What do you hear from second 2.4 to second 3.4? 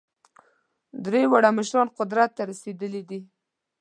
رسېدلي دي.